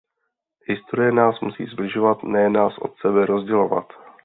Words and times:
Historie 0.67 1.11
nás 1.11 1.41
musí 1.41 1.65
sbližovat, 1.65 2.23
ne 2.23 2.49
nás 2.49 2.77
od 2.77 2.97
sebe 2.97 3.25
rozdělovat. 3.25 3.91